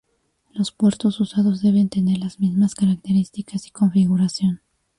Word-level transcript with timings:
Los 0.51 0.71
puertos 0.71 1.19
usados 1.19 1.61
deben 1.61 1.87
tener 1.87 2.17
las 2.17 2.39
mismas 2.39 2.73
características 2.73 3.67
y 3.67 3.69
configuración. 3.69 4.61